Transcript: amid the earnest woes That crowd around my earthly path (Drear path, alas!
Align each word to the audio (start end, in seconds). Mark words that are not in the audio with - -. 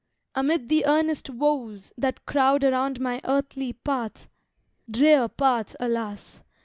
amid 0.33 0.67
the 0.67 0.83
earnest 0.87 1.29
woes 1.29 1.93
That 1.95 2.25
crowd 2.25 2.63
around 2.63 2.99
my 2.99 3.21
earthly 3.23 3.73
path 3.73 4.29
(Drear 4.89 5.27
path, 5.27 5.75
alas! 5.79 6.41